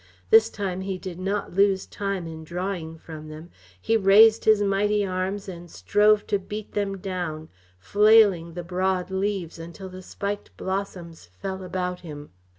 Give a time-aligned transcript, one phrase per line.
[0.31, 5.05] This time he did not lose time in drawing from them; he raised his mighty
[5.05, 11.29] arms and strove to beat them down, flailing the broad leaves until the spiked blossoms
[11.39, 12.31] fell about him.